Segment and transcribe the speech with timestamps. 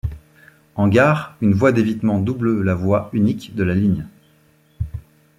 [0.77, 4.07] En gare, une voie d'évitement double la voie unique de la ligne.